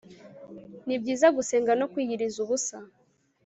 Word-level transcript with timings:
ni 0.85 0.95
byiza 1.01 1.27
gusenga 1.37 1.71
no 1.79 1.85
kwiyiriza 1.91 2.37
ubusa 2.45 2.77